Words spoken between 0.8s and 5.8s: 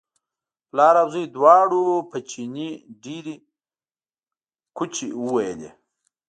او زوی دواړو په چیني ډېرې کوچې وویلې.